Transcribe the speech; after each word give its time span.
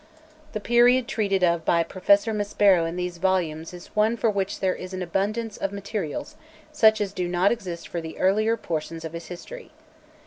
The 0.53 0.59
period 0.59 1.07
treated 1.07 1.43
of 1.43 1.63
by 1.63 1.83
Professor 1.83 2.33
Maspero 2.33 2.85
in 2.89 2.95
these 2.95 3.19
volumes 3.19 3.71
is 3.71 3.95
one 3.95 4.17
for 4.17 4.31
which 4.31 4.59
there 4.59 4.73
is 4.73 4.95
an 4.95 5.03
abundance 5.03 5.57
of 5.57 5.71
materials 5.71 6.35
sucli 6.73 7.01
as 7.01 7.13
do 7.13 7.27
not 7.27 7.51
exist 7.51 7.87
for 7.87 8.01
the 8.01 8.17
earlier 8.17 8.57
portions 8.57 9.05
of 9.05 9.13
his 9.13 9.27
history. 9.27 9.69